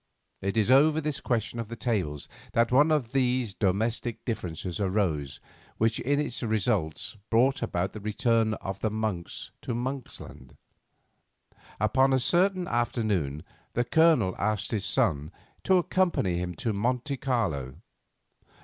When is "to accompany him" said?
15.65-16.55